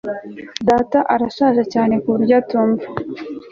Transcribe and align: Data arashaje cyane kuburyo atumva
Data 0.67 0.99
arashaje 1.13 1.63
cyane 1.73 1.93
kuburyo 2.03 2.33
atumva 2.41 2.85